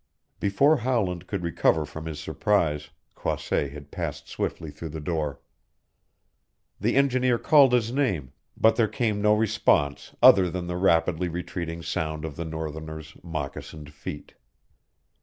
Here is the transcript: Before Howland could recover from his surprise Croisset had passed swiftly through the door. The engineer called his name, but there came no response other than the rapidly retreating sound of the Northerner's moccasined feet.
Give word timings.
Before 0.39 0.77
Howland 0.77 1.27
could 1.27 1.43
recover 1.43 1.85
from 1.85 2.07
his 2.07 2.19
surprise 2.19 2.89
Croisset 3.13 3.71
had 3.71 3.91
passed 3.91 4.27
swiftly 4.27 4.71
through 4.71 4.89
the 4.89 4.99
door. 4.99 5.39
The 6.79 6.95
engineer 6.95 7.37
called 7.37 7.71
his 7.73 7.91
name, 7.91 8.33
but 8.57 8.77
there 8.77 8.87
came 8.87 9.21
no 9.21 9.35
response 9.35 10.15
other 10.19 10.49
than 10.49 10.65
the 10.65 10.75
rapidly 10.75 11.27
retreating 11.29 11.83
sound 11.83 12.25
of 12.25 12.35
the 12.35 12.45
Northerner's 12.45 13.15
moccasined 13.21 13.91
feet. 13.93 14.33